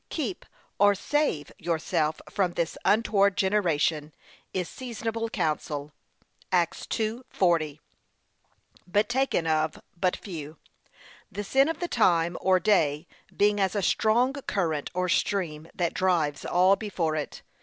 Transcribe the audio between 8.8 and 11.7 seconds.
but taken of but few; the sin